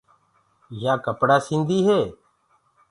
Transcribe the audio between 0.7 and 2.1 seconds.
يآ ڪپڙآ سيٚنٚدي هي۔